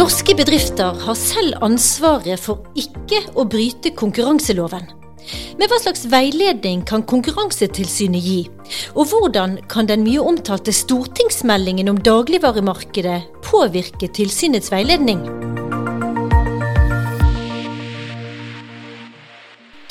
[0.00, 4.86] Norske bedrifter har selv ansvaret for ikke å bryte konkurranseloven.
[5.60, 8.38] Men hva slags veiledning kan Konkurransetilsynet gi?
[8.94, 15.20] Og hvordan kan den mye omtalte stortingsmeldingen om dagligvaremarkedet påvirke tilsynets veiledning?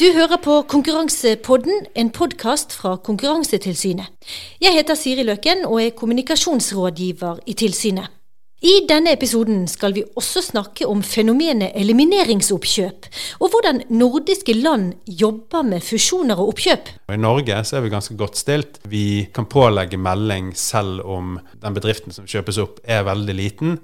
[0.02, 4.10] Du hører på Konkurransepodden, en podkast fra Konkurransetilsynet.
[4.58, 8.16] Jeg heter Siri Løken og er kommunikasjonsrådgiver i tilsynet.
[8.60, 13.06] I denne episoden skal vi også snakke om fenomenet elimineringsoppkjøp,
[13.40, 16.92] og hvordan nordiske land jobber med fusjoner og oppkjøp.
[17.08, 18.82] I Norge så er vi ganske godt stilt.
[18.84, 23.80] Vi kan pålegge melding selv om den bedriften som kjøpes opp er veldig liten.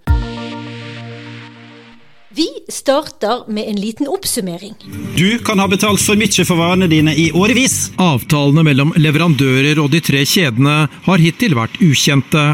[2.35, 4.75] Vi starter med en liten oppsummering.
[5.15, 7.93] Du kan ha betalt for mye for varene dine i årevis.
[7.95, 12.49] Avtalene mellom leverandører og de tre kjedene har hittil vært ukjente.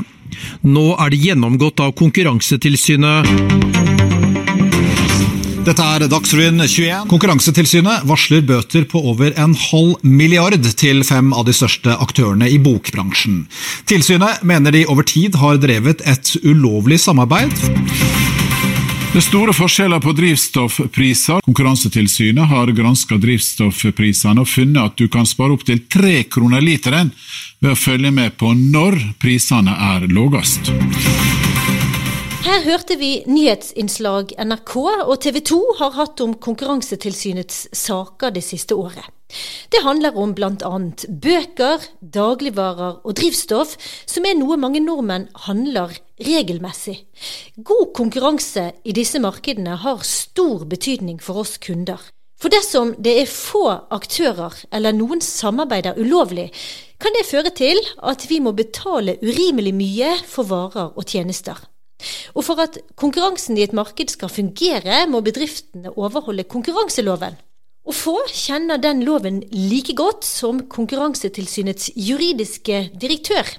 [0.62, 3.30] Nå er det gjennomgått av Konkurransetilsynet.
[5.62, 7.04] Dette er Dagsrevyen 21.
[7.12, 12.58] Konkurransetilsynet varsler bøter på over en halv milliard til fem av de største aktørene i
[12.58, 13.44] bokbransjen.
[13.86, 17.54] Tilsynet mener de over tid har drevet et ulovlig samarbeid.
[19.12, 21.44] Det er store forskjeller på drivstoffpriser.
[21.46, 27.12] Konkurransetilsynet har granska drivstoffprisene og funnet at du kan spare opptil tre kroner literen
[27.62, 30.72] ved å følge med på når prisene er lavest.
[32.42, 38.74] Her hørte vi nyhetsinnslag NRK og TV 2 har hatt om Konkurransetilsynets saker det siste
[38.74, 39.06] året.
[39.72, 40.72] Det handler om bl.a.
[41.08, 43.78] bøker, dagligvarer og drivstoff,
[44.10, 46.98] som er noe mange nordmenn handler regelmessig.
[47.56, 52.02] God konkurranse i disse markedene har stor betydning for oss kunder.
[52.42, 56.50] For dersom det er få aktører eller noen samarbeider ulovlig,
[57.02, 61.58] kan det føre til at vi må betale urimelig mye for varer og tjenester.
[62.34, 67.38] Og for at konkurransen i et marked skal fungere, må bedriftene overholde konkurranseloven.
[67.86, 73.50] Og få kjenner den loven like godt som Konkurransetilsynets juridiske direktør.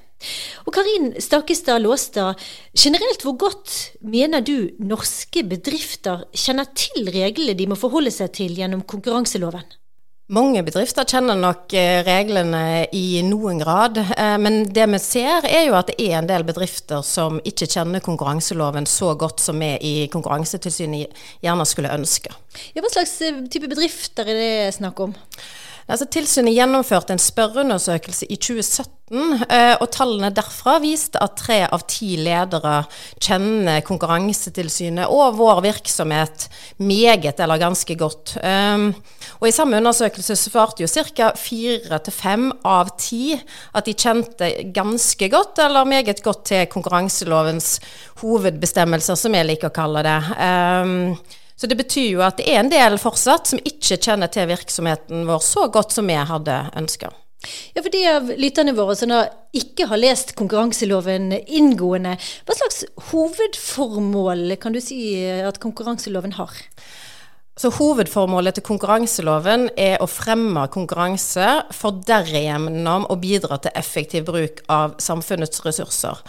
[0.67, 2.39] Og Karin Stakestad Låstad,
[2.79, 8.55] generelt hvor godt mener du norske bedrifter kjenner til reglene de må forholde seg til
[8.55, 9.67] gjennom konkurranseloven?
[10.33, 15.67] Mange bedrifter kjenner nok eh, reglene i noen grad, eh, men det vi ser er
[15.67, 19.75] jo at det er en del bedrifter som ikke kjenner konkurranseloven så godt som vi
[19.85, 21.13] i Konkurransetilsynet
[21.45, 22.33] gjerne skulle ønske.
[22.73, 25.13] Ja, hva slags eh, type bedrifter er det snakk om?
[25.85, 32.15] Altså, tilsynet gjennomførte en spørreundersøkelse i 2017, og tallene derfra viste at tre av ti
[32.17, 32.79] ledere
[33.21, 36.47] kjenner Konkurransetilsynet og vår virksomhet
[36.81, 38.39] meget eller ganske godt.
[38.41, 41.33] Og I samme undersøkelse svarte jo ca.
[41.37, 47.81] fire til fem av ti at de kjente ganske godt eller meget godt til konkurranselovens
[48.23, 50.19] hovedbestemmelser, som jeg liker å kalle det.
[50.39, 51.17] Um,
[51.57, 55.27] så det betyr jo at det er en del fortsatt som ikke kjenner til virksomheten
[55.29, 57.13] vår så godt som vi hadde ønska.
[57.75, 59.25] Ja, for de av lytterne våre som da
[59.57, 62.17] ikke har lest konkurranseloven inngående,
[62.47, 65.01] hva slags hovedformål kan du si
[65.43, 66.55] at konkurranseloven har?
[67.61, 74.63] Så Hovedformålet til konkurranseloven er å fremme konkurranse, for derigjennom å bidra til effektiv bruk
[74.73, 76.23] av samfunnets ressurser.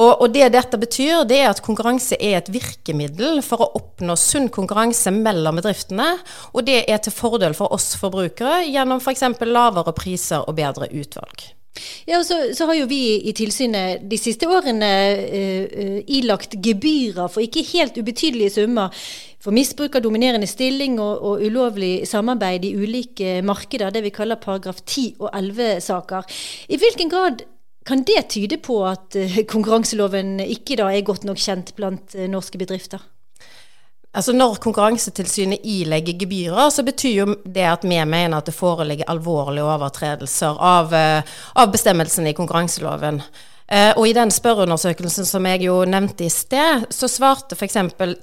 [0.00, 4.16] Og, og, det dette betyr, det er at konkurranse er et virkemiddel for å oppnå
[4.16, 6.14] sunn konkurranse mellom bedriftene,
[6.56, 9.26] og det er til fordel for oss forbrukere gjennom f.eks.
[9.36, 11.52] For lavere priser og bedre utvalg.
[12.04, 14.88] Ja, og så, så, har jo vi i tilsynet de siste årene
[15.22, 18.92] uh, ilagt gebyrer for ikke helt ubetydelige summer
[19.42, 24.40] for misbruk av dominerende stilling og, og, ulovlig samarbeid i ulike markeder, det vi kaller
[24.40, 26.28] paragraf 10 og 11-saker.
[26.68, 27.42] I hvilken grad
[27.84, 32.28] kan det tyde på at uh, konkurranseloven ikke da er godt nok kjent blant uh,
[32.30, 33.02] norske bedrifter?
[34.12, 39.08] Altså Når Konkurransetilsynet ilegger gebyrer, så betyr jo det at vi mener at det foreligger
[39.08, 43.22] alvorlige overtredelser av, av bestemmelsene i konkurranseloven.
[43.96, 47.78] Og i den spørreundersøkelsen som jeg jo nevnte i sted, så svarte f.eks.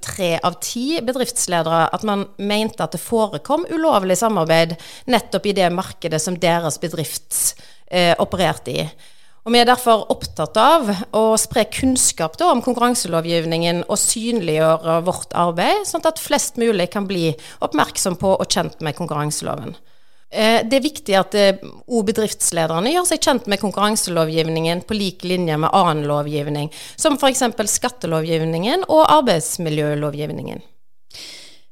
[0.05, 4.77] tre av ti bedriftsledere at man mente at det forekom ulovlig samarbeid
[5.09, 7.55] nettopp i det markedet som deres bedrift
[7.89, 8.85] eh, opererte i.
[9.47, 15.31] Og Vi er derfor opptatt av å spre kunnskap da, om konkurranselovgivningen og synliggjøre vårt
[15.37, 17.31] arbeid, sånn at flest mulig kan bli
[17.63, 19.77] oppmerksom på og kjent med konkurranseloven.
[20.29, 25.25] Eh, det er viktig at òg eh, bedriftslederne gjør seg kjent med konkurranselovgivningen på lik
[25.25, 26.69] linje med annen lovgivning,
[26.99, 27.47] som f.eks.
[27.73, 30.61] skattelovgivningen og arbeidsmiljølovgivningen.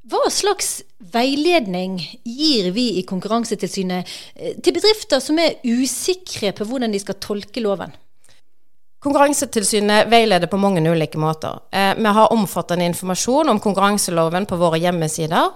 [0.08, 6.94] Hva slags veiledning gir vi i Konkurransetilsynet eh, til bedrifter som er usikre på hvordan
[6.94, 7.92] de skal tolke loven?
[9.04, 11.60] Konkurransetilsynet veileder på mange ulike måter.
[11.76, 15.52] Eh, vi har omfattende informasjon om konkurranseloven på våre hjemmesider.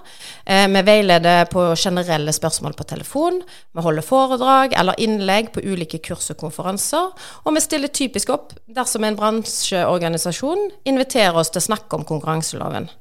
[0.46, 3.42] Eh, vi veileder på generelle spørsmål på telefon.
[3.72, 7.08] Vi holder foredrag eller innlegg på ulike kurs og konferanser.
[7.46, 12.92] Og vi stiller typisk opp dersom en bransjeorganisasjon inviterer oss til å snakke om konkurranseloven.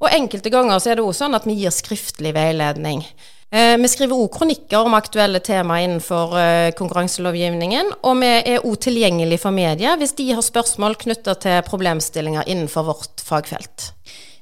[0.00, 3.04] Og enkelte ganger så er det òg sånn at vi gir skriftlig veiledning.
[3.50, 7.92] Eh, vi skriver òg kronikker om aktuelle temaer innenfor eh, konkurranselovgivningen.
[8.06, 12.86] Og vi er òg tilgjengelig for media hvis de har spørsmål knytta til problemstillinger innenfor
[12.92, 13.90] vårt fagfelt.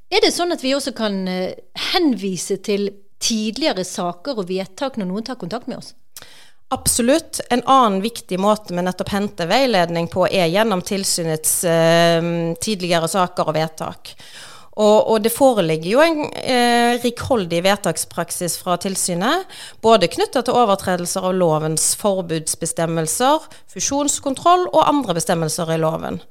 [0.09, 1.57] Er det sånn at vi også kan eh,
[1.93, 5.95] henvise til tidligere saker og vedtak når noen tar kontakt med oss?
[6.71, 7.41] Absolutt.
[7.51, 12.31] En annen viktig måte vi nettopp henter veiledning på, er gjennom tilsynets eh,
[12.61, 14.13] tidligere saker og vedtak.
[14.79, 19.49] Og, og, det foreligger jo en eh, rikholdig vedtakspraksis fra tilsynet,
[19.83, 26.23] både knytta til overtredelser av lovens forbudsbestemmelser, fusjonskontroll og andre bestemmelser i loven.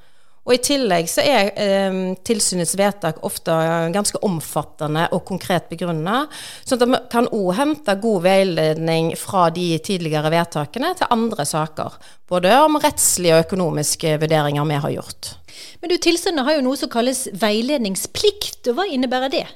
[0.47, 3.51] Og I tillegg så er eh, tilsynets vedtak ofte
[3.91, 6.21] ganske omfattende og konkret begrunna,
[6.63, 11.99] sånn at vi kan òg hente god veiledning fra de tidligere vedtakene til andre saker.
[12.31, 15.33] Både om rettslige og økonomiske vurderinger vi har gjort.
[15.81, 19.47] Men du, Tilsynet har jo noe som kalles veiledningsplikt, og hva innebærer det?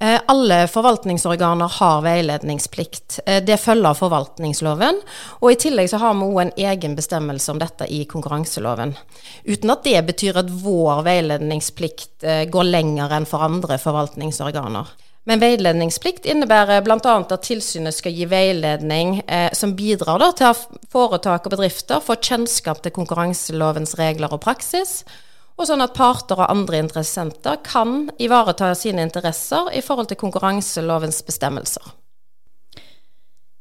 [0.00, 3.20] Eh, alle forvaltningsorganer har veiledningsplikt.
[3.26, 4.98] Eh, det følger av forvaltningsloven.
[5.40, 8.96] Og i tillegg så har vi òg en egen bestemmelse om dette i konkurranseloven.
[9.44, 14.90] Uten at det betyr at vår veiledningsplikt eh, går lenger enn for andre forvaltningsorganer.
[15.24, 16.98] Men veiledningsplikt innebærer bl.a.
[17.00, 22.20] at tilsynet skal gi veiledning eh, som bidrar da, til at foretak og bedrifter får
[22.28, 25.00] kjennskap til konkurranselovens regler og praksis,
[25.54, 31.22] og sånn at parter og andre interessenter kan ivareta sine interesser i forhold til konkurranselovens
[31.26, 31.94] bestemmelser.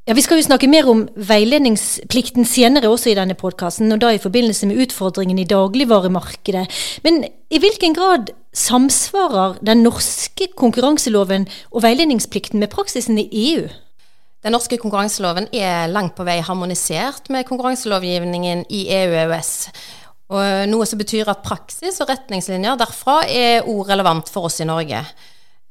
[0.04, 4.10] Ja, Vi skal jo snakke mer om veiledningsplikten senere også i denne podkasten, og da
[4.12, 6.66] i forbindelse med utfordringen i dagligvaremarkedet.
[7.04, 13.70] Men i hvilken grad samsvarer den norske konkurranseloven og veiledningsplikten med praksisen i EU?
[14.44, 19.54] Den norske konkurranseloven er langt på vei harmonisert med konkurranselovgivningen i EU og EØS.
[20.32, 24.68] Og noe som betyr at praksis og retningslinjer derfra er òg relevant for oss i
[24.68, 25.04] Norge.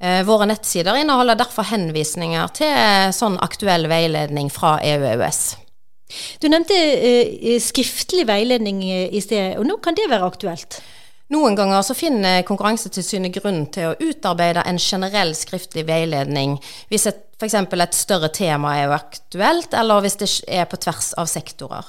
[0.02, 5.43] Eh, våre nettsider inneholder derfor henvisninger til sånn aktuell veiledning fra EU-EØS.
[6.43, 10.82] Du nevnte eh, skriftlig veiledning i sted, og nå kan det være aktuelt?
[11.32, 16.58] Noen ganger så finner Konkurransetilsynet grunn til å utarbeide en generell skriftlig veiledning
[16.90, 17.56] hvis f.eks.
[17.56, 21.87] et større tema er aktuelt, eller hvis det er på tvers av sektorer.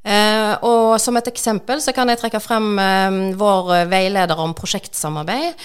[0.00, 5.58] Uh, og som et eksempel så kan jeg trekke frem uh, vår veileder om prosjektsamarbeid.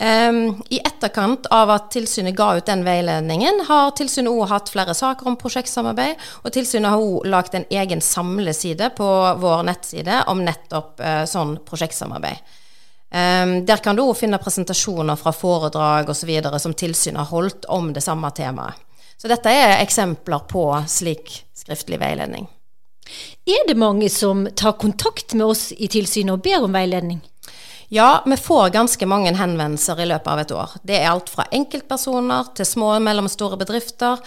[0.00, 4.94] Um, I etterkant av at tilsynet ga ut den veiledningen, har tilsynet òg hatt flere
[4.96, 6.16] saker om prosjektsamarbeid.
[6.40, 9.10] Og tilsynet har òg lagd en egen samleside på
[9.44, 12.40] vår nettside om nettopp uh, sånn prosjektsamarbeid.
[13.12, 16.32] Um, der kan du òg finne presentasjoner fra foredrag osv.
[16.64, 18.80] som tilsynet har holdt om det samme temaet.
[19.20, 22.48] Så dette er eksempler på slik skriftlig veiledning.
[23.48, 27.20] Er det mange som tar kontakt med oss i tilsynet og ber om veiledning?
[27.92, 30.70] Ja, vi får ganske mange henvendelser i løpet av et år.
[30.80, 34.22] Det er alt fra enkeltpersoner til små og mellomstore bedrifter,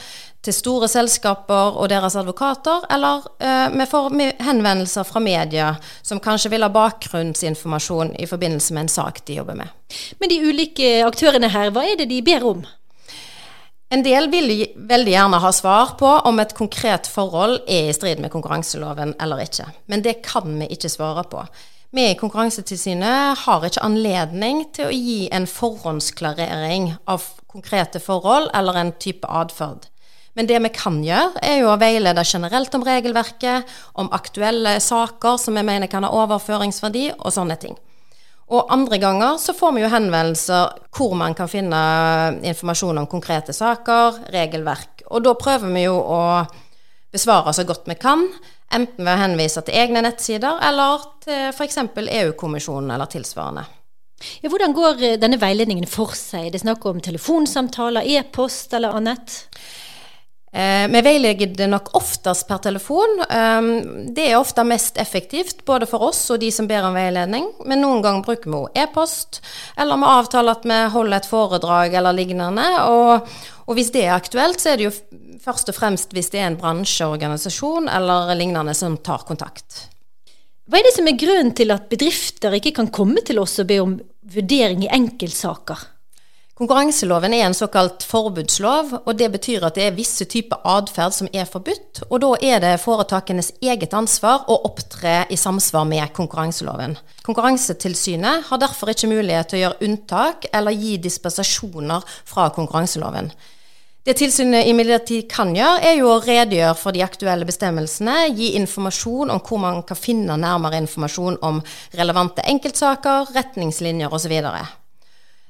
[0.45, 4.12] til store selskaper og deres advokater, eller uh, vi får
[4.45, 5.72] henvendelser fra media
[6.06, 9.74] som kanskje vil ha bakgrunnsinformasjon i forbindelse med en sak de jobber med.
[10.22, 12.62] Men de ulike aktørene her, hva er det de ber om?
[13.94, 14.50] En del vil
[14.89, 19.44] veldig gjerne ha svar på om et konkret forhold er i strid med konkurranseloven eller
[19.46, 19.68] ikke.
[19.92, 21.44] Men det kan vi ikke svare på.
[21.96, 28.82] Vi i Konkurransetilsynet har ikke anledning til å gi en forhåndsklarering av konkrete forhold eller
[28.82, 29.86] en type atferd.
[30.36, 35.39] Men det vi kan gjøre, er jo å veilede generelt om regelverket, om aktuelle saker
[35.39, 37.77] som vi mener kan ha overføringsverdi, og sånne ting.
[38.53, 41.79] Og andre ganger så får vi jo henvendelser hvor man kan finne
[42.45, 45.01] informasjon om konkrete saker, regelverk.
[45.09, 46.19] Og da prøver vi jo å
[47.15, 48.27] besvare så godt vi kan,
[48.73, 51.81] enten ved å henvise til egne nettsider eller til f.eks.
[52.05, 53.65] EU-kommisjonen eller tilsvarende.
[54.43, 56.51] Ja, hvordan går eh, denne veiledningen for seg?
[56.51, 59.41] Det er snakk om telefonsamtaler, e-post eller annet?
[60.55, 63.17] Eh, vi veileder nok oftest per telefon.
[63.27, 63.65] Um,
[64.15, 67.50] det er ofte mest effektivt, både for oss og de som ber om veiledning.
[67.67, 69.41] Men noen ganger bruker vi e-post,
[69.75, 72.67] eller vi avtaler at vi holder et foredrag eller lignende.
[72.88, 73.27] Og,
[73.65, 74.93] og, hvis det er aktuelt, så er det jo
[75.43, 79.89] først og fremst hvis det er en bransjeorganisasjon eller lignende som tar kontakt.
[80.71, 83.67] Hva er det som er grunnen til at bedrifter ikke kan komme til oss og
[83.74, 84.00] be om
[84.31, 85.83] vurdering i enkeltsaker?
[86.55, 91.27] Konkurranseloven er en såkalt forbudslov, og det betyr at det er visse typer atferd som
[91.35, 96.95] er forbudt, og da er det foretakenes eget ansvar å opptre i samsvar med konkurranseloven.
[97.27, 103.27] Konkurransetilsynet har derfor ikke mulighet til å gjøre unntak eller gi dispensasjoner fra konkurranseloven.
[104.07, 109.35] Det tilsynet imidlertid kan gjøre, er jo å redegjøre for de aktuelle bestemmelsene, gi informasjon
[109.35, 111.59] om hvor man kan finne nærmere informasjon om
[112.00, 114.39] relevante enkeltsaker, retningslinjer osv.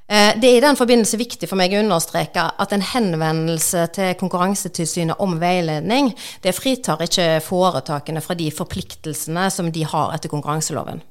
[0.06, 4.14] Eh, det er i den forbindelse viktig for meg å understreke at en henvendelse til
[4.20, 6.12] Konkurransetilsynet om veiledning,
[6.44, 11.02] det fritar ikke foretakene fra de forpliktelsene som de har etter konkurranseloven.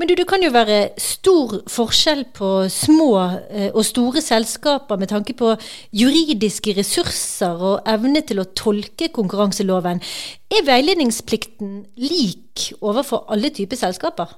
[0.00, 3.10] Men du, det kan jo være stor forskjell på små
[3.48, 5.52] eh, og store selskaper med tanke på
[5.96, 10.00] juridiske ressurser og evne til å tolke konkurranseloven.
[10.52, 14.32] Er veiledningsplikten lik overfor alle typer selskaper?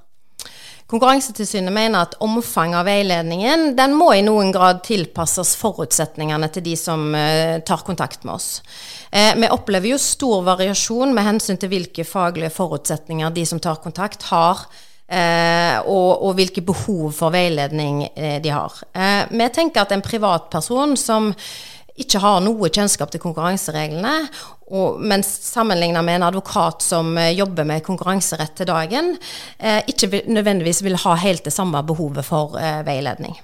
[0.93, 6.75] Konkurransetilsynet mener at omfanget av veiledningen den må i noen grad tilpasses forutsetningene til de
[6.77, 8.61] som uh, tar kontakt med oss.
[9.09, 13.81] Uh, vi opplever jo stor variasjon med hensyn til hvilke faglige forutsetninger de som tar
[13.81, 14.67] kontakt, har.
[15.09, 18.77] Uh, og, og, hvilke behov for veiledning de har.
[19.29, 21.33] vi tenker at en privatperson som
[22.01, 24.15] ikke har noe kjennskap til konkurransereglene,
[24.73, 29.15] og, mens sammenlignet med en advokat som eh, jobber med konkurranserett til dagen,
[29.59, 33.37] eh, ikke nødvendigvis vil ha helt det samme behovet for eh, veiledning.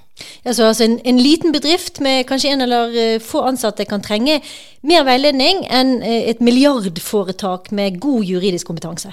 [0.42, 4.02] Ja, så altså en, en, liten bedrift med kanskje en eller eh, få ansatte kan
[4.02, 4.40] trenge
[4.88, 9.12] mer veiledning enn eh, et milliardforetak med god juridisk kompetanse?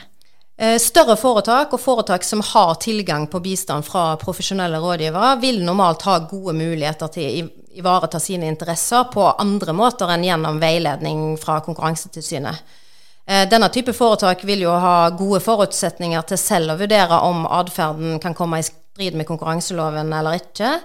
[0.80, 6.14] Større foretak og foretak som har tilgang på bistand fra profesjonelle rådgivere, vil normalt ha
[6.30, 12.82] gode muligheter til ivareta sine interesser på andre måter enn gjennom veiledning fra Konkurransetilsynet.
[13.28, 18.20] Eh, denne type foretak vil jo ha gode forutsetninger til selv å vurdere om atferden
[18.22, 20.76] kan komme i strid med konkurranseloven eller ikke.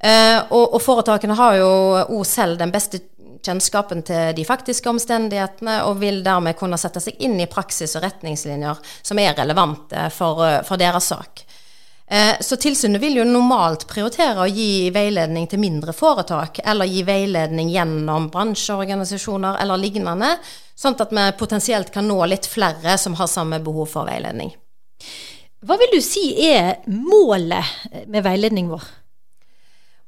[0.00, 1.70] Eh, og, foretakene har jo
[2.04, 3.00] òg selv den beste
[3.40, 8.04] kjennskapen til de faktiske omstendighetene, og vil dermed kunne sette seg inn i praksis og
[8.04, 11.44] retningslinjer som er relevante for, for deres sak.
[12.10, 17.04] Eh, så tilsynet vil jo normalt prioritere å gi veiledning til mindre foretak, eller gi
[17.06, 20.32] veiledning gjennom bransjeorganisasjoner eller lignende,
[20.74, 24.50] sånn at vi potensielt kan nå litt flere som har samme behov for veiledning.
[25.62, 28.90] Hva vil du si er målet med veiledning vår?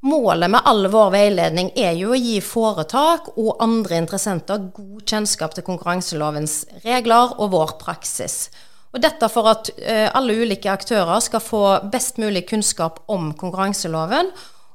[0.03, 5.55] Målet med all vår veiledning er jo å gi foretak og andre interessenter god kjennskap
[5.55, 8.49] til konkurranselovens regler og vår praksis.
[8.93, 14.33] Og dette for at uh, alle ulike aktører skal få best mulig kunnskap om konkurranseloven,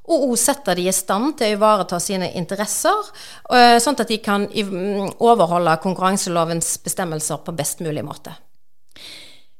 [0.08, 3.12] og òg sette de i stand til å ivareta sine interesser,
[3.52, 8.34] uh, sånn at de kan overholde konkurranselovens bestemmelser på best mulig måte.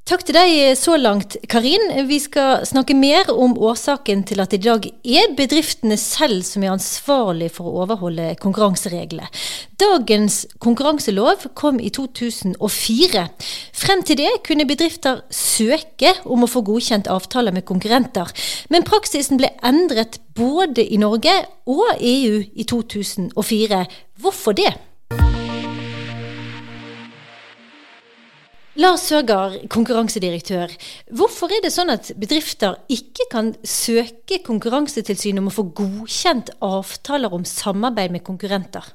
[0.09, 1.83] Takk til deg så langt, Karin.
[2.09, 6.73] Vi skal snakke mer om årsaken til at i dag er bedriftene selv som er
[6.73, 9.29] ansvarlig for å overholde konkurransereglene.
[9.77, 13.27] Dagens konkurranselov kom i 2004.
[13.83, 18.33] Frem til det kunne bedrifter søke om å få godkjent avtaler med konkurrenter,
[18.73, 21.37] men praksisen ble endret både i Norge
[21.69, 23.85] og EU i 2004.
[24.25, 24.73] Hvorfor det?
[28.78, 30.70] Lars Søgaard, konkurransedirektør.
[31.18, 37.35] Hvorfor er det sånn at bedrifter ikke kan søke Konkurransetilsynet om å få godkjent avtaler
[37.35, 38.87] om samarbeid med konkurrenter?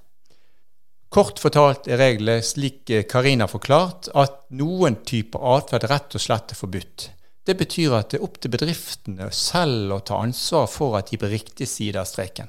[1.12, 6.62] Kort fortalt er reglene, slik Karina forklart, at noen typer atferd rett og slett er
[6.64, 7.10] forbudt.
[7.44, 11.20] Det betyr at det er opp til bedriftene selv å ta ansvar for at de
[11.20, 12.48] på riktig side av streken.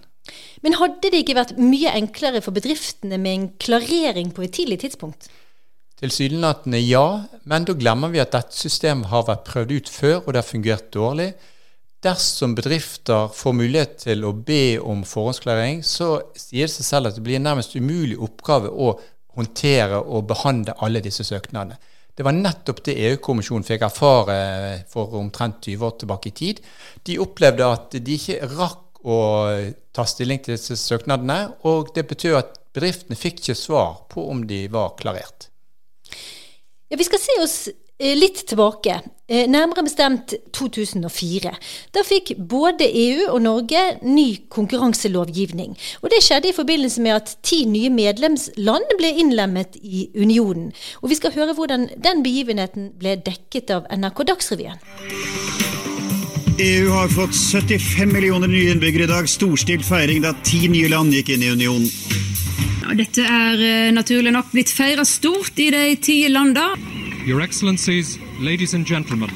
[0.62, 4.84] Men hadde det ikke vært mye enklere for bedriftene med en klarering på et tidlig
[4.86, 5.26] tidspunkt?
[6.04, 10.34] Tilsynelatende ja, men da glemmer vi at dette systemet har vært prøvd ut før, og
[10.34, 11.30] det har fungert dårlig.
[12.04, 17.16] Dersom bedrifter får mulighet til å be om forhåndsklarering, så sier det seg selv at
[17.16, 18.90] det blir en nærmest umulig oppgave å
[19.38, 21.78] håndtere og behandle alle disse søknadene.
[22.12, 24.36] Det var nettopp det EU-kommisjonen fikk erfare
[24.92, 26.60] for omtrent 20 år tilbake i tid.
[27.00, 29.18] De opplevde at de ikke rakk å
[29.96, 34.44] ta stilling til disse søknadene, og det betyr at bedriftene fikk ikke svar på om
[34.52, 35.48] de var klarert.
[36.88, 38.98] Ja, Vi skal se oss eh, litt tilbake,
[39.28, 41.52] eh, nærmere bestemt 2004.
[41.94, 45.76] Da fikk både EU og Norge ny konkurranselovgivning.
[46.02, 50.72] Og Det skjedde i forbindelse med at ti nye medlemsland ble innlemmet i unionen.
[51.02, 54.78] Og Vi skal høre hvordan den begivenheten ble dekket av NRK Dagsrevyen.
[56.54, 59.26] EU har fått 75 millioner nye innbyggere i dag.
[59.28, 61.88] Storstilt feiring da ti nye land gikk inn i unionen.
[62.84, 66.74] Ja, dette er eh, naturlig nok blitt feira stort i de ti landene.
[67.24, 69.30] Your Excellencies, ladies and gentlemen.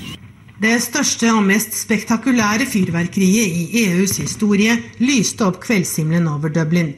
[0.61, 6.91] Det største og mest spektakulære fyrverkeriet i EUs historie lyste opp kveldshimmelen over Dublin.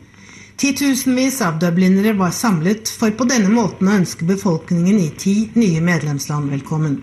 [0.59, 5.79] Titusenvis av dublinere var samlet for på denne måten å ønske befolkningen i ti nye
[5.85, 6.99] medlemsland velkommen.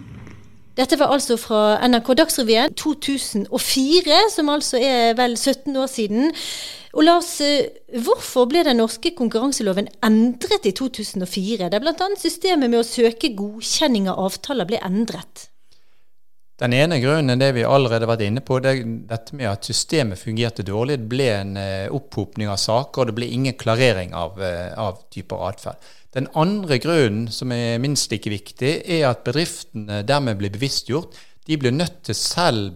[0.78, 6.36] Dette var altså fra NRK Dagsrevyen 2004, som altså er vel 17 år siden.
[6.96, 7.68] Og Lars, eh,
[8.04, 12.08] hvorfor ble den norske konkurranseloven endret i 2004, der bl.a.
[12.20, 15.50] systemet med å søke godkjenning av avtaler ble endret?
[16.58, 19.46] Den ene grunnen er det vi allerede har vært inne på, det er dette med
[19.52, 20.96] at systemet fungerte dårlig.
[21.04, 25.04] Det ble en uh, opphopning av saker, og det ble ingen klarering av, uh, av
[25.14, 25.92] typer atferd.
[26.18, 31.14] Den andre grunnen, som er minst like viktig, er at bedriftene dermed blir bevisstgjort.
[31.46, 32.74] De blir nødt til selv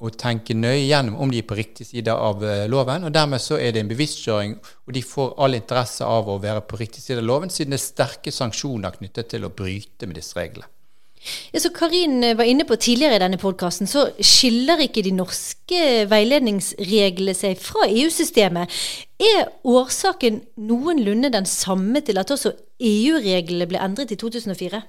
[0.00, 3.04] å tenke nøye gjennom om de er på riktig side av uh, loven.
[3.04, 4.56] og Dermed så er det en bevisstgjøring,
[4.88, 7.80] og de får all interesse av å være på riktig side av loven, siden det
[7.80, 10.68] er sterke sanksjoner knyttet til å bryte med disse reglene.
[11.52, 15.80] Ja, så Karin var inne på tidligere i denne podkasten, så skiller ikke de norske
[16.08, 18.72] veiledningsreglene seg fra EU-systemet.
[19.20, 20.40] Er årsaken
[20.70, 24.80] noenlunde den samme til at også EU-reglene ble endret i 2004?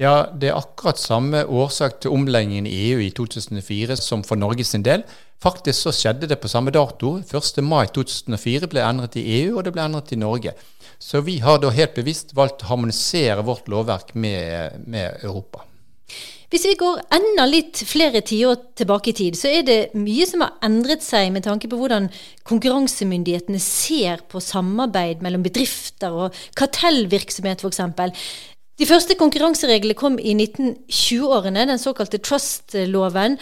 [0.00, 4.74] Ja, det er akkurat samme årsak til omleggingen i EU i 2004 som for Norges
[4.82, 5.04] del.
[5.42, 7.18] Faktisk så skjedde det på samme dato.
[7.22, 7.60] 1.
[7.62, 10.56] mai 2004 ble endret i EU, og det ble endret i Norge.
[10.98, 15.62] Så vi har da helt bevisst valgt å harmonisere vårt lovverk med, med Europa.
[16.54, 20.44] Hvis vi går enda litt flere tiår tilbake i tid, så er det mye som
[20.44, 22.06] har endret seg med tanke på hvordan
[22.46, 27.82] konkurransemyndighetene ser på samarbeid mellom bedrifter og kartellvirksomhet f.eks.
[28.74, 33.36] De første konkurransereglene kom i 1920-årene, den såkalte trust-loven.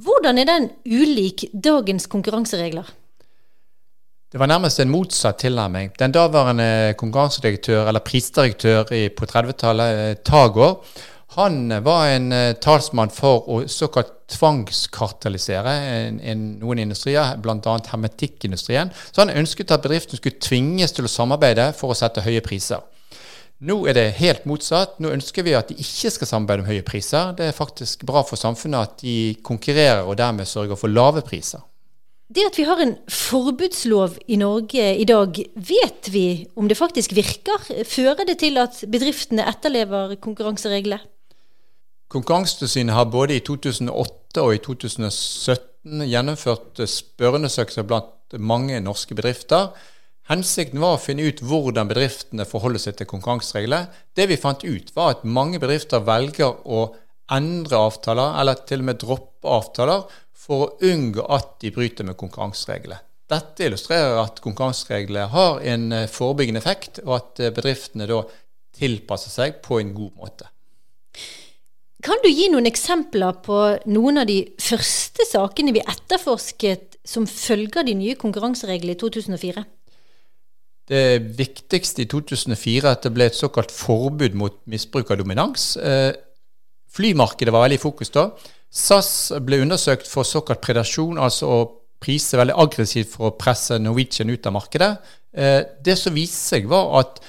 [0.00, 2.88] Hvordan er den ulik dagens konkurranseregler?
[4.32, 5.92] Det var nærmest en motsatt tilnærming.
[5.98, 8.82] Den daværende konkurransedirektør, eller prisdirektør
[9.16, 10.82] på 30-tallet, eh, Tagor,
[11.36, 17.74] han var en uh, talsmann for å såkalt tvangskartellisere en, en, noen industrier, bl.a.
[17.92, 18.92] hermetikkindustrien.
[19.12, 22.80] Så han ønsket at bedriften skulle tvinges til å samarbeide for å sette høye priser.
[23.58, 25.00] Nå er det helt motsatt.
[25.02, 27.32] Nå ønsker vi at de ikke skal samarbeide om høye priser.
[27.34, 31.64] Det er faktisk bra for samfunnet at de konkurrerer og dermed sørger for lave priser.
[32.28, 37.14] Det at vi har en forbudslov i Norge i dag, vet vi om det faktisk
[37.16, 37.64] virker?
[37.88, 41.00] Fører det til at bedriftene etterlever konkurransereglene?
[42.12, 49.72] Konkurransetilsynet har både i 2008 og i 2017 gjennomført spørreundersøkelser blant mange norske bedrifter.
[50.28, 53.86] Hensikten var å finne ut hvordan bedriftene forholder seg til konkurranseregler.
[54.12, 56.82] Det vi fant ut, var at mange bedrifter velger å
[57.32, 60.04] endre avtaler, eller til og med droppe avtaler,
[60.36, 63.00] for å unngå at de bryter med konkurransereglene.
[63.28, 68.22] Dette illustrerer at konkurransereglene har en eh, forebyggende effekt, og at eh, bedriftene da
[68.78, 70.48] tilpasser seg på en god måte.
[72.04, 73.58] Kan du gi noen eksempler på
[73.90, 79.66] noen av de første sakene vi etterforsket som følge av de nye konkurransereglene i 2004?
[80.88, 85.74] Det viktigste i 2004 er at det ble et såkalt forbud mot misbruk av dominans.
[85.76, 86.14] Eh,
[86.96, 88.30] flymarkedet var veldig i fokus da.
[88.72, 89.10] SAS
[89.44, 91.58] ble undersøkt for såkalt predasjon, altså å
[92.00, 94.92] prise veldig aggressivt for å presse Norwegian ut av markedet.
[95.32, 97.20] Eh, det som viste seg, var at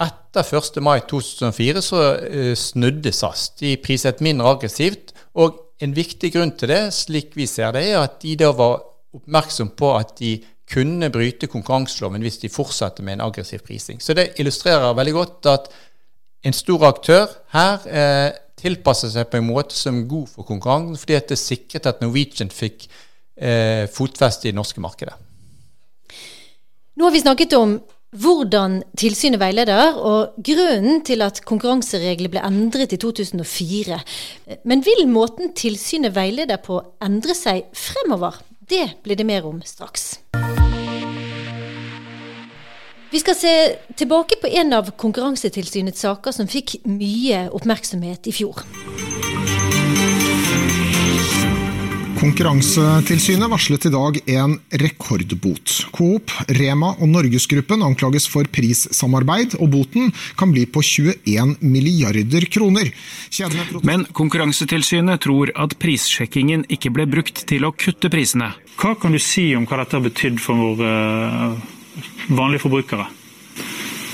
[0.00, 0.80] etter 1.
[0.84, 3.50] mai 2004 så eh, snudde SAS.
[3.60, 5.12] De priset mindre aggressivt.
[5.40, 8.80] Og en viktig grunn til det, slik vi ser det, er at de da var
[9.12, 10.36] oppmerksom på at de
[10.70, 14.00] kunne bryte konkurranseloven hvis de fortsetter med en aggressiv prising.
[14.02, 15.72] Så det illustrerer veldig godt at
[16.42, 20.98] en stor aktør her eh, tilpasser seg på en måte som er god for konkurransen,
[20.98, 22.86] fordi det sikret at Norwegian fikk
[23.36, 25.14] eh, fotfeste i det norske markedet.
[26.96, 27.78] Nå har vi snakket om
[28.12, 34.00] hvordan tilsynet veileder, og grunnen til at konkurranseregler ble endret i 2004.
[34.68, 38.42] Men vil måten tilsynet veileder på endre seg fremover?
[38.68, 40.18] Det blir det mer om straks.
[43.12, 48.62] Vi skal se tilbake på en av Konkurransetilsynets saker som fikk mye oppmerksomhet i fjor.
[52.22, 55.74] Konkurransetilsynet varslet i dag en rekordbot.
[55.92, 60.08] Coop, Rema og Norgesgruppen anklages for prissamarbeid, og boten
[60.40, 62.94] kan bli på 21 milliarder kroner.
[63.84, 68.54] Men Konkurransetilsynet tror at prissjekkingen ikke ble brukt til å kutte prisene.
[68.80, 70.96] Hva kan du si om hva dette har betydd for våre
[72.28, 73.08] vanlige forbrukere?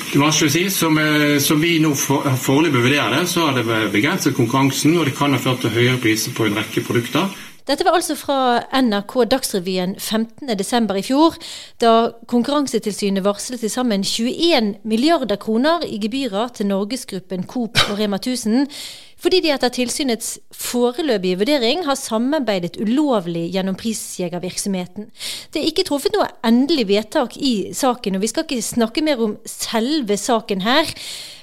[0.09, 0.62] Det er vanskelig å si.
[0.73, 5.05] Som, eh, som vi nå for, foreløpig vurderer det, så har det begrenset konkurransen, og
[5.05, 7.29] det kan ha ført til høyere priser på en rekke produkter.
[7.69, 10.97] Dette var altså fra NRK Dagsrevyen 15.12.
[10.97, 11.35] i fjor,
[11.77, 11.91] da
[12.27, 18.71] Konkurransetilsynet varslet til sammen 21 milliarder kroner i gebyrer til Norgesgruppen Coop og Rema 1000
[19.19, 25.09] fordi de etter tilsynets foreløpige vurdering har samarbeidet ulovlig gjennom prisjegervirksomheten.
[25.51, 29.23] Det er ikke truffet noe endelig vedtak i saken, og vi skal ikke snakke mer
[29.25, 30.93] om selve saken her.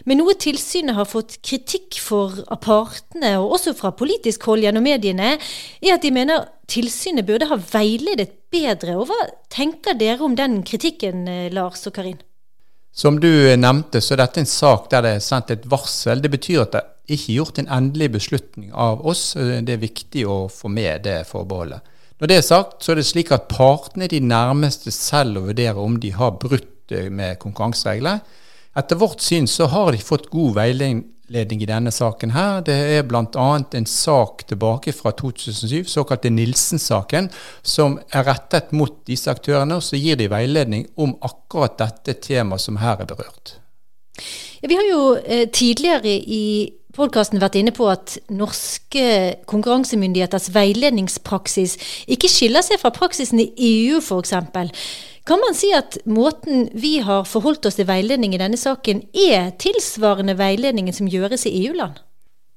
[0.08, 4.86] Men noe tilsynet har fått kritikk for av partene, og også fra politisk hold gjennom
[4.86, 8.96] mediene, er at de mener tilsynet burde ha veiledet bedre.
[9.02, 9.20] Og hva
[9.52, 12.22] tenker dere om den kritikken, eh, Lars og Karin?
[12.96, 13.28] Som du
[13.60, 16.22] nevnte, så er dette en sak der det er sendt et varsel.
[16.24, 19.34] Det betyr at det ikke gjort en endelig beslutning av oss.
[19.36, 21.84] Det er viktig å få med det forbeholdet.
[22.20, 25.82] Når det er sagt, så er det slik at partene de nærmeste selv å vurdere
[25.84, 28.22] om de har brutt med konkurranseregler.
[28.76, 32.62] Etter vårt syn så har de fått god veiledning i denne saken her.
[32.68, 33.48] Det er bl.a.
[33.60, 37.30] en sak tilbake fra 2007, såkalte Nilsen-saken,
[37.64, 42.64] som er rettet mot disse aktørene, og så gir de veiledning om akkurat dette temaet
[42.64, 43.58] som her er berørt.
[44.62, 46.46] Ja, vi har jo eh, tidligere i
[46.96, 49.06] podkasten vært inne på at norske
[49.50, 51.76] konkurransemyndigheters veiledningspraksis
[52.12, 54.34] ikke skiller seg fra praksisen i EU f.eks.
[55.26, 59.56] Kan man si at måten vi har forholdt oss til veiledning i denne saken, er
[59.62, 62.02] tilsvarende veiledningen som gjøres i EU-land?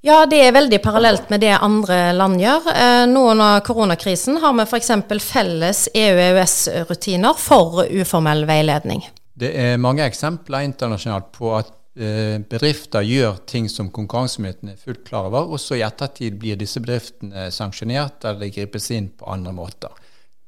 [0.06, 2.68] Ja, det er veldig parallelt med det andre land gjør.
[2.70, 4.92] Eh, nå under koronakrisen har vi f.eks.
[5.26, 9.02] felles EU-EØS-rutiner for uformell veiledning.
[9.38, 15.26] Det er mange eksempler internasjonalt på at bedrifter gjør ting som konkurransemyndighetene er fullt klar
[15.26, 19.96] over, og så i ettertid blir disse bedriftene sanksjonert eller gripes inn på andre måter.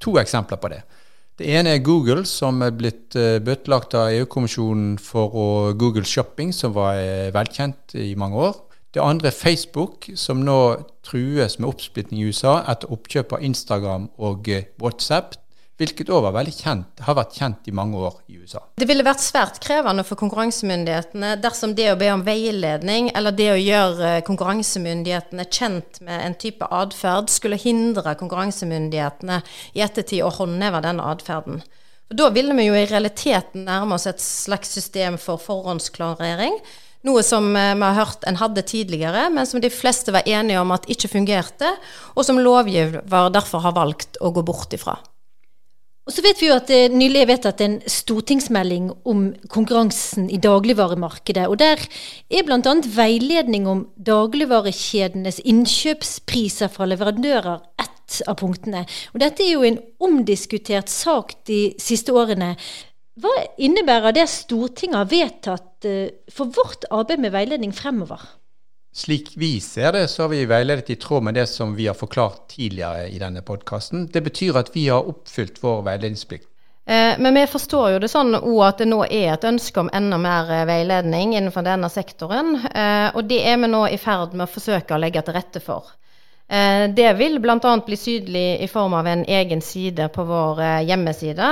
[0.01, 0.81] To eksempler på det.
[1.41, 6.75] Det ene er Google, som er blitt uh, bøtelagt av EU-kommisjonen for Google Shopping, som
[6.77, 8.59] var uh, velkjent i mange år.
[8.93, 10.59] Det andre er Facebook, som nå
[11.07, 14.51] trues med oppsplitting i USA etter oppkjøp av Instagram og
[14.83, 15.39] WhatsApp
[15.81, 16.35] hvilket òg har
[17.17, 18.61] vært kjent i mange år i USA.
[18.77, 23.49] Det ville vært svært krevende for konkurransemyndighetene dersom det å be om veiledning, eller det
[23.55, 29.41] å gjøre konkurransemyndighetene kjent med en type atferd, skulle hindre konkurransemyndighetene
[29.77, 31.65] i ettertid å håndheve denne atferden.
[32.11, 36.57] Da ville vi jo i realiteten nærme oss et slags system for forhåndsklarering.
[37.07, 40.61] Noe som eh, vi har hørt en hadde tidligere, men som de fleste var enige
[40.61, 41.71] om at ikke fungerte,
[42.13, 43.01] og som lovgiver
[43.33, 44.99] derfor har valgt å gå bort ifra.
[46.09, 50.41] Og så vet vi jo at det nylig er vedtatt en stortingsmelding om konkurransen i
[50.43, 51.45] dagligvaremarkedet.
[51.47, 51.83] Og der
[52.33, 52.75] er bl.a.
[52.97, 58.87] veiledning om dagligvarekjedenes innkjøpspriser fra leverandører ett av punktene.
[59.15, 62.55] Og dette er jo en omdiskutert sak de siste årene.
[63.21, 68.23] Hva innebærer det Stortinget har vedtatt eh, for vårt arbeid med veiledning fremover?
[68.93, 71.95] Slik vi ser det, så har vi veiledet i tråd med det som vi har
[71.95, 74.09] forklart tidligere i denne podkasten.
[74.13, 76.49] Det betyr at vi har oppfylt vår veiledningsplikt.
[76.91, 80.19] Eh, men vi forstår jo det sånn at det nå er et ønske om enda
[80.19, 82.57] mer eh, veiledning innenfor denne sektoren.
[82.67, 85.63] Eh, og det er vi nå i ferd med å forsøke å legge til rette
[85.63, 85.93] for.
[86.51, 87.73] Eh, det vil bl.a.
[87.87, 91.51] bli sydlig i form av en egen side på vår eh, hjemmeside,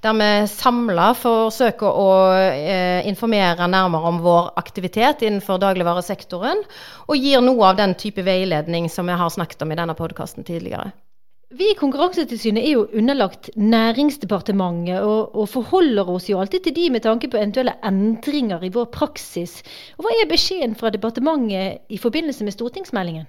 [0.00, 6.62] der vi samla forsøker å eh, informere nærmere om vår aktivitet innenfor dagligvaresektoren,
[7.04, 10.48] og gir noe av den type veiledning som vi har snakket om i denne podkasten
[10.48, 10.94] tidligere.
[11.52, 16.86] Vi i Konkurransetilsynet er jo underlagt Næringsdepartementet, og, og, forholder oss jo alltid til de
[16.96, 19.58] med tanke på eventuelle endringer i vår praksis.
[19.98, 23.28] Og Hva er beskjeden fra departementet i forbindelse med stortingsmeldingen?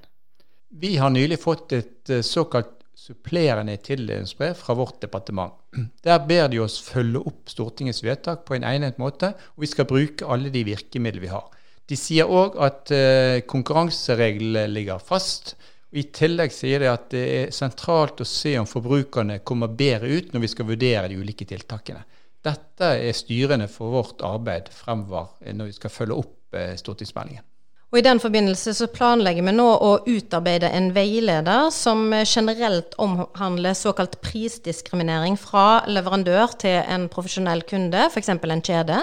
[0.70, 5.56] Vi har nylig fått et eh, såkalt supplerende tildelingsbrev fra vårt departement.
[6.06, 9.90] Der ber de oss følge opp Stortingets vedtak på en egnet måte, og vi skal
[9.90, 11.48] bruke alle de virkemidler vi har.
[11.90, 15.56] De sier òg at uh, konkurransereglene ligger fast.
[15.90, 20.12] og I tillegg sier de at det er sentralt å se om forbrukerne kommer bedre
[20.12, 22.06] ut når vi skal vurdere de ulike tiltakene.
[22.46, 27.49] Dette er styrende for vårt arbeid fremover eh, når vi skal følge opp stortingsmeldingen.
[27.90, 33.74] Og I den forbindelse så planlegger vi nå å utarbeide en veileder som generelt omhandler
[33.78, 38.30] såkalt prisdiskriminering fra leverandør til en profesjonell kunde, f.eks.
[38.30, 39.00] en kjede.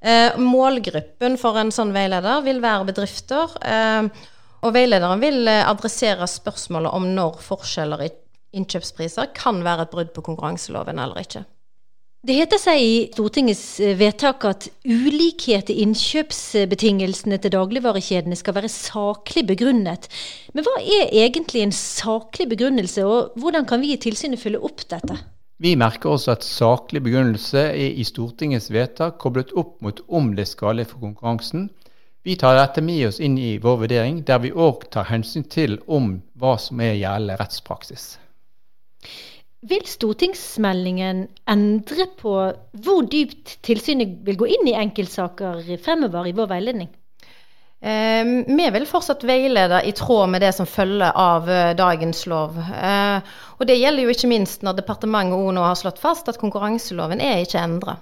[0.00, 3.52] Eh, målgruppen for en sånn veileder vil være bedrifter.
[3.60, 4.08] Eh,
[4.64, 8.14] og veilederen vil adressere spørsmålet om når forskjeller i
[8.56, 11.44] innkjøpspriser kan være et brudd på konkurranseloven eller ikke.
[12.26, 18.70] Det heter seg i Stortingets eh, vedtak at ulikhet i innkjøpsbetingelsene til dagligvarekjedene skal være
[18.72, 20.08] saklig begrunnet.
[20.50, 24.82] Men hva er egentlig en saklig begrunnelse, og hvordan kan vi i tilsynet følge opp
[24.90, 25.20] dette?
[25.62, 30.48] Vi merker også at saklig begrunnelse er i Stortingets vedtak koblet opp mot om det
[30.48, 31.68] er skadelig for konkurransen.
[32.26, 35.78] Vi tar dette med oss inn i vår vurdering, der vi òg tar hensyn til
[35.86, 38.16] om hva som er gjeldende rettspraksis.
[39.66, 42.34] Vil stortingsmeldingen endre på
[42.84, 46.92] hvor dypt tilsynet vil gå inn i enkeltsaker fremover i vår veiledning?
[47.80, 52.56] Eh, vi vil fortsatt veilede i tråd med det som følger av eh, dagens lov.
[52.58, 56.40] Eh, og det gjelder jo ikke minst når departementet òg nå har slått fast at
[56.40, 57.98] konkurranseloven er ikke endra.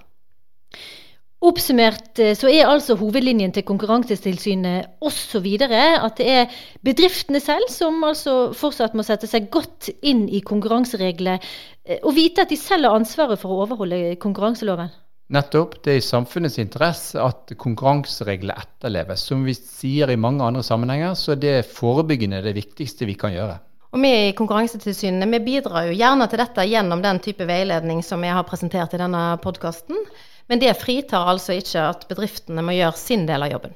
[1.45, 5.49] Oppsummert eh, så er altså hovedlinjen til Konkurransetilsynet osv.
[5.61, 6.55] at det er
[6.85, 12.47] bedriftene selv som altså fortsatt må sette seg godt inn i konkurransereglene eh, og vite
[12.47, 14.89] at de selv har ansvaret for å overholde konkurranseloven.
[15.35, 15.79] Nettopp.
[15.85, 19.25] Det er i samfunnets interesse at konkurransereglene etterleves.
[19.29, 23.33] Som vi sier i mange andre sammenhenger, så er det forebyggende det viktigste vi kan
[23.37, 23.61] gjøre.
[23.95, 28.25] Og Vi i Konkurransetilsynet vi bidrar jo gjerne til dette gjennom den type veiledning som
[28.25, 30.01] jeg har presentert i denne podkasten.
[30.49, 33.75] Men det fritar altså ikke at bedriftene må gjøre sin del av jobben.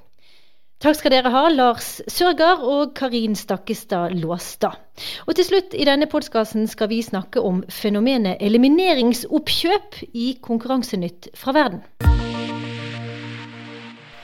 [0.78, 4.76] Takk skal dere ha, Lars Sørgaard og Karin Stakkestad Låstad.
[5.26, 11.56] Og til slutt i denne podkasten skal vi snakke om fenomenet elimineringsoppkjøp i Konkurransenytt fra
[11.58, 11.82] verden.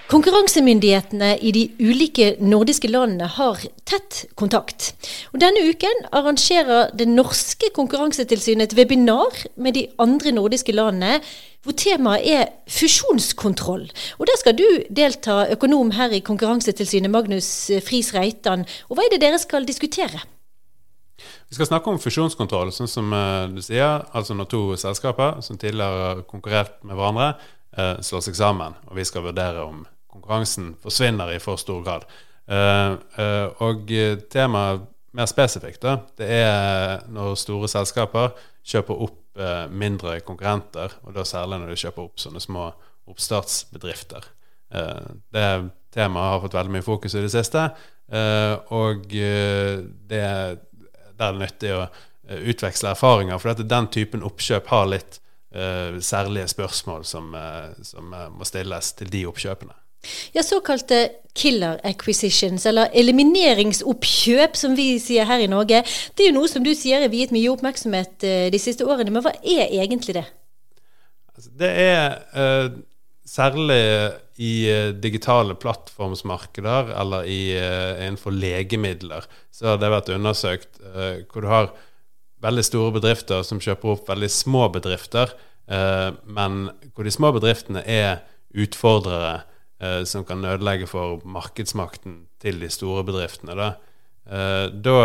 [0.04, 4.90] Konkurransemyndighetene i de ulike nordiske landene har tett kontakt.
[5.32, 11.22] Og denne uken arrangerer det norske konkurransetilsynet et webinar med de andre nordiske landene,
[11.64, 13.86] hvor temaet er fusjonskontroll.
[14.20, 18.66] Og Der skal du delta, økonom her i Konkurransetilsynet, Magnus Friis Reitan.
[18.90, 20.20] Og hva er det dere skal diskutere?
[21.48, 24.04] Vi skal snakke om fusjonskontroll, sånn som uh, du sier.
[24.12, 27.32] Altså når to selskaper som tidligere har konkurrert med hverandre,
[27.78, 28.76] uh, slår seg sammen.
[28.90, 29.86] Og vi skal vurdere om
[30.24, 32.06] konkurransen forsvinner i for stor grad.
[32.48, 33.88] Uh, uh, og
[34.32, 38.32] temaet mer spesifikt, da, det er når store selskaper
[38.66, 42.72] kjøper opp uh, mindre konkurrenter, og da særlig når de kjøper opp sånne små
[43.04, 44.24] oppstartsbedrifter.
[44.72, 45.48] det
[45.92, 47.66] temaet har fått veldig mye fokus i det siste,
[48.72, 50.22] og det,
[51.12, 51.82] det er nyttig å
[52.48, 55.20] utveksle erfaringer, for at den typen oppkjøp har litt
[55.52, 57.28] særlige spørsmål som,
[57.84, 59.83] som må stilles til de oppkjøpene.
[60.36, 65.82] Ja, såkalte killer acquisitions, eller elimineringsoppkjøp, som vi sier her i Norge.
[66.14, 69.10] Det er jo noe som du sier er viet mye oppmerksomhet eh, de siste årene.
[69.10, 70.26] Men hva er egentlig det?
[71.34, 72.76] Altså, det er uh,
[73.26, 73.80] særlig
[74.38, 80.78] i uh, digitale plattformsmarkeder eller i, uh, innenfor legemidler så har det vært undersøkt
[81.30, 81.68] hvor du har
[82.42, 85.30] veldig store bedrifter som kjøper opp veldig små bedrifter,
[86.26, 86.56] men
[86.92, 88.18] hvor de små bedriftene er
[88.50, 89.44] utfordrere
[89.80, 93.56] eh, som kan ødelegge for markedsmakten til de store bedriftene.
[93.58, 93.70] Da,
[94.28, 94.98] eh, da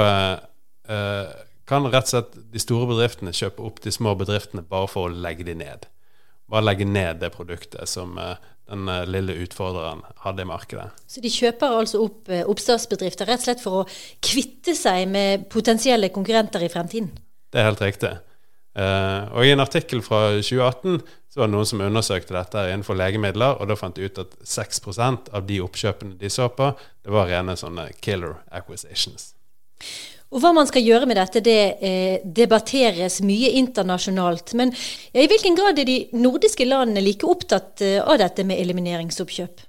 [0.90, 1.38] eh,
[1.70, 5.14] kan rett og slett de store bedriftene kjøpe opp de små bedriftene bare for å
[5.26, 5.90] legge de ned.
[6.50, 8.38] Bare legge ned det produktet som eh,
[8.70, 10.88] den eh, lille utfordreren hadde i markedet.
[11.10, 13.86] Så de kjøper altså opp eh, oppstartsbedrifter rett og slett for å
[14.26, 17.12] kvitte seg med potensielle konkurrenter i fremtiden?
[17.50, 18.16] Det er helt riktig.
[18.78, 22.98] Uh, og I en artikkel fra 2018 så var det noen som undersøkte dette innenfor
[22.98, 26.72] legemidler, og da fant de ut at 6% av de oppkjøpene de så på,
[27.06, 29.34] det var rene sånne killer acquisitions.
[30.30, 34.54] Og Hva man skal gjøre med dette, det eh, debatteres mye internasjonalt.
[34.58, 34.74] Men
[35.14, 39.66] i hvilken grad er de nordiske landene like opptatt eh, av dette med elimineringsoppkjøp?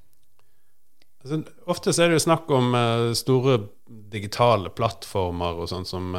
[1.24, 2.76] Altså, ofte er det jo snakk om
[3.16, 3.58] store
[4.12, 6.12] digitale plattformer og sånn som,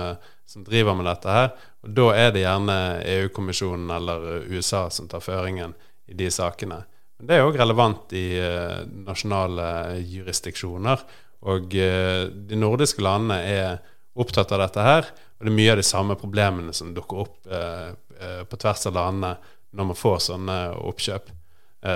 [0.52, 1.52] som driver med dette her.
[1.86, 2.78] Og Da er det gjerne
[3.16, 5.74] EU-kommisjonen eller USA som tar føringen
[6.12, 6.82] i de sakene.
[7.18, 11.06] Men det er òg relevant i uh, nasjonale jurisdiksjoner.
[11.42, 13.80] Og de nordiske landene er
[14.20, 15.08] opptatt av dette her.
[15.40, 19.32] Og det er mye av de samme problemene som dukker opp på tvers av landene
[19.74, 20.58] når man får sånne
[20.92, 21.32] oppkjøp.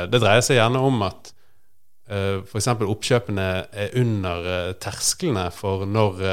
[0.09, 1.29] det dreier seg gjerne om at
[2.09, 2.69] f.eks.
[2.73, 6.25] oppkjøpene er under tersklene for når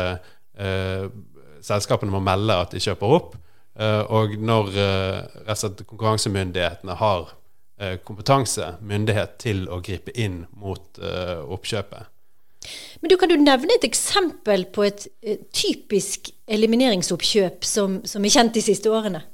[1.65, 3.37] selskapene må melde at de kjøper opp.
[3.81, 7.33] Eh, og når eh, slett konkurransemyndighetene har
[7.81, 12.11] eh, kompetanse, myndighet til å gripe inn mot oppkjøpet.
[13.01, 15.09] Men du, Kan du nevne et eksempel på et
[15.51, 19.25] typisk elimineringsoppkjøp som, som, er kjent de siste årene?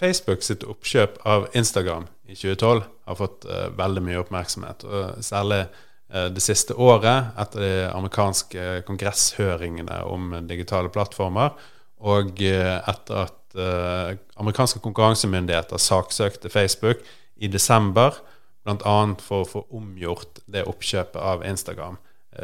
[0.00, 4.86] Facebook sitt oppkjøp av Instagram i 2012 har fått uh, veldig mye oppmerksomhet.
[4.88, 5.66] og Særlig
[6.10, 11.54] det siste året, etter de amerikanske kongresshøringene om digitale plattformer,
[12.00, 17.04] og uh, etter at uh, amerikanske konkurransemyndigheter saksøkte Facebook
[17.40, 18.16] i desember,
[18.64, 18.96] bl.a.
[19.20, 21.96] for å få omgjort det oppkjøpet av Instagram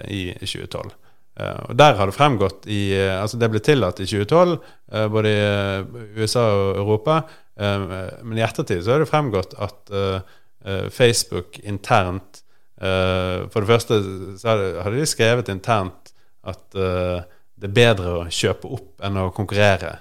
[0.09, 0.89] i 2012.
[0.89, 0.95] Uh,
[1.41, 4.57] eh, og der har Det fremgått i, altså det ble tillatt i 2012,
[5.13, 7.23] både i USA og Europa.
[7.57, 9.93] men i ettertid så har det fremgått at
[10.93, 12.43] Facebook internt
[12.77, 13.97] For det første
[14.37, 16.11] så hadde de skrevet internt
[16.45, 19.95] at det er bedre å kjøpe opp enn å konkurrere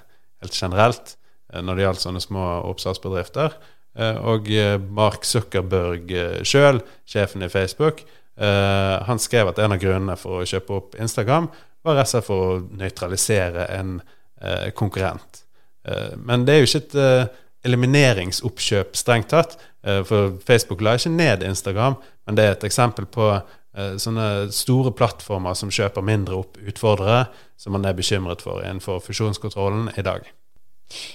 [0.44, 1.14] helt generelt
[1.54, 3.56] eh, når det gjaldt sånne små oppstartsbedrifter.
[3.96, 6.12] Eh, og eh, Mark Zuckerberg
[6.44, 8.04] sjøl, sjefen i Facebook,
[8.36, 11.48] Eh, han skrev at en av grunnene for å kjøpe opp Instagram
[11.86, 13.94] var rett og slett for å nøytralisere en
[14.42, 15.46] eh, konkurrent.
[15.88, 17.38] Eh, men det er jo ikke et eh,
[17.70, 19.56] elimineringsoppkjøp, strengt tatt.
[19.86, 24.48] Eh, for Facebook la ikke ned Instagram, men det er et eksempel på eh, sånne
[24.54, 30.06] store plattformer som kjøper mindre opp utfordrere, som man er bekymret for innenfor fusjonskontrollen i
[30.06, 30.26] dag.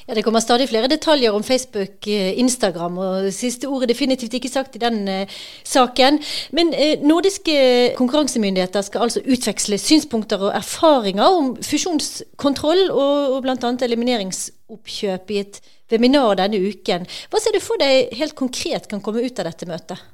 [0.09, 4.35] Ja, Det kommer stadig flere detaljer om Facebook, eh, Instagram, og siste ord er definitivt
[4.35, 5.26] ikke sagt i den
[5.64, 6.20] saken.
[6.52, 13.74] Men nordiske konkurransemyndigheter skal altså utveksle synspunkter og erfaringer om fusjonskontroll og, og bl.a.
[13.87, 17.07] elimineringsoppkjøp i et webinar denne uken.
[17.31, 20.07] Hva ser du for deg helt konkret kan komme ut av dette møtet?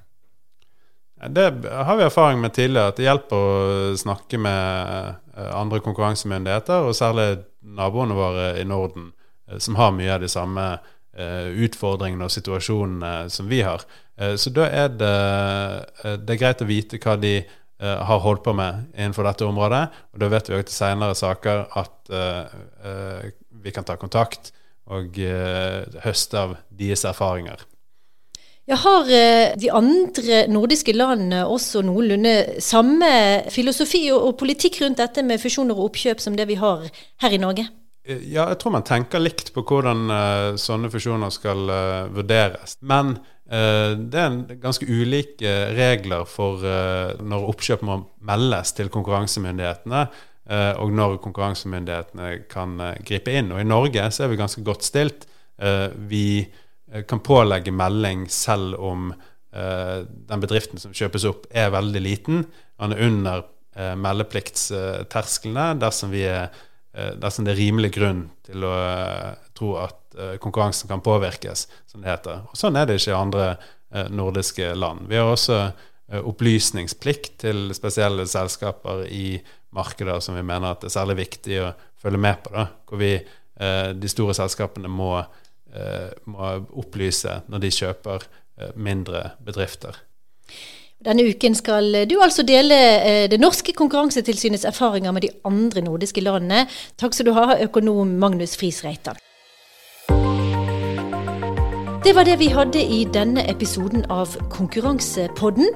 [1.32, 6.96] Det har vi erfaring med tidligere, at det hjelper å snakke med andre konkurransemyndigheter, og
[6.96, 9.14] særlig naboene våre i Norden
[9.50, 10.64] Eh, som har mye av de samme
[11.18, 13.84] uh, utfordringene og situasjonene som vi har.
[14.40, 15.08] Så da er det,
[16.24, 17.34] det er greit å vite hva de
[17.76, 19.80] har holdt på med innenfor dette området.
[20.14, 22.12] Og da vet vi også til senere saker at
[23.60, 24.54] vi kan ta kontakt
[24.87, 25.18] og
[26.05, 27.64] høste av deres erfaringer.
[28.66, 29.11] Jeg har
[29.59, 33.11] de andre nordiske landene også noenlunde samme
[33.55, 36.87] filosofi og, og politikk rundt dette med fusjoner og oppkjøp som det vi har
[37.22, 37.66] her i Norge?
[38.07, 42.77] Ja, jeg tror man tenker likt på hvordan uh, sånne fusjoner skal uh, vurderes.
[42.87, 50.07] Men uh, det er en, ganske ulike regler for når oppkjøp må meldes til konkurransemyndighetene,
[50.46, 53.48] og når konkurransemyndighetene kan gripe inn.
[53.50, 55.24] Og i Norge så er vi ganske godt stilt.
[56.06, 56.46] vi
[57.09, 59.09] kan pålegge melding selv om
[59.50, 62.44] den bedriften som kjøpes opp, er veldig liten.
[62.78, 63.42] Den er under
[63.98, 66.54] meldepliktstersklene dersom er
[66.96, 71.66] Eh, dersom det er rimelig grunn til å eh, tro at eh, konkurransen kan påvirkes,
[71.90, 72.46] som det heter.
[72.48, 73.48] Og Sånn er det ikke i andre
[74.11, 75.04] nordiske land.
[75.06, 75.56] Vi har også
[76.26, 79.38] opplysningsplikt til spesielle selskaper i
[79.74, 82.52] markeder som vi mener at det er særlig viktig å følge med på.
[82.55, 83.12] Da, hvor vi,
[83.96, 85.11] de store selskapene må,
[86.29, 88.26] må opplyse når de kjøper
[88.76, 89.96] mindre bedrifter.
[91.05, 96.24] Denne uken skal du altså dele eh, det norske konkurransetilsynets erfaringer med de andre nordiske
[96.24, 96.64] landene.
[96.96, 99.20] Takk skal du ha, økonom Magnus Friis Reitan.
[102.06, 105.72] Det var det vi hadde i denne episoden av Konkurransepodden.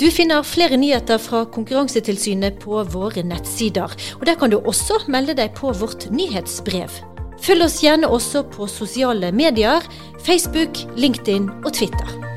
[0.00, 3.94] Du finner flere nyheter fra Konkurransetilsynet på våre nettsider.
[4.18, 6.90] Og Der kan du også melde deg på vårt nyhetsbrev.
[7.38, 9.86] Følg oss gjerne også på sosiale medier,
[10.18, 12.27] Facebook, LinkedIn og Twitter.